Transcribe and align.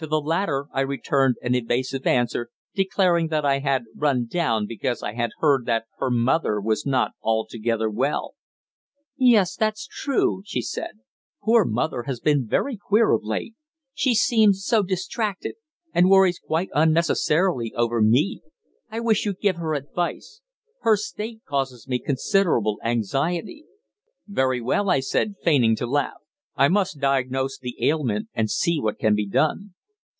To 0.00 0.06
the 0.06 0.16
latter 0.18 0.64
I 0.72 0.80
returned 0.80 1.36
an 1.42 1.54
evasive 1.54 2.06
answer, 2.06 2.48
declaring 2.74 3.28
that 3.28 3.44
I 3.44 3.58
had 3.58 3.84
run 3.94 4.24
down 4.24 4.64
because 4.66 5.02
I 5.02 5.12
had 5.12 5.28
heard 5.40 5.66
that 5.66 5.84
her 5.98 6.10
mother 6.10 6.58
was 6.58 6.86
not 6.86 7.10
altogether 7.22 7.90
well. 7.90 8.32
"Yes, 9.18 9.54
that's 9.56 9.86
true," 9.86 10.40
she 10.46 10.62
said. 10.62 11.00
"Poor 11.44 11.66
mother 11.66 12.04
has 12.04 12.18
been 12.18 12.46
very 12.48 12.78
queer 12.78 13.12
of 13.12 13.24
late. 13.24 13.52
She 13.92 14.14
seems 14.14 14.64
so 14.64 14.82
distracted, 14.82 15.56
and 15.92 16.08
worries 16.08 16.38
quite 16.38 16.70
unnecessarily 16.72 17.74
over 17.76 18.00
me. 18.00 18.40
I 18.90 19.00
wish 19.00 19.26
you'd 19.26 19.40
give 19.40 19.56
her 19.56 19.74
advice. 19.74 20.40
Her 20.80 20.96
state 20.96 21.42
causes 21.46 21.86
me 21.86 21.98
considerable 21.98 22.78
anxiety." 22.82 23.66
"Very 24.26 24.62
well," 24.62 24.88
I 24.88 25.00
said, 25.00 25.34
feigning 25.44 25.76
to 25.76 25.86
laugh, 25.86 26.22
"I 26.56 26.68
must 26.68 27.00
diagnose 27.00 27.58
the 27.58 27.76
ailment 27.84 28.30
and 28.32 28.48
see 28.50 28.80
what 28.80 28.98
can 28.98 29.14
be 29.14 29.26
done." 29.28 29.74